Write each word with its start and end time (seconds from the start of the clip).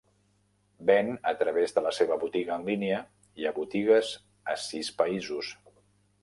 Ven 0.89 1.11
a 1.31 1.33
través 1.41 1.75
de 1.75 1.83
la 1.87 1.91
seva 1.97 2.17
botiga 2.23 2.55
en 2.61 2.65
línia 2.71 3.03
i 3.43 3.47
a 3.51 3.53
botigues 3.59 4.11
a 4.55 4.57
sis 4.65 4.91
països. 5.05 5.55